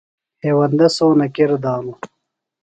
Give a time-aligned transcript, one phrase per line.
[0.43, 1.97] ہیوندہ سونہ کِر دانوۡ۔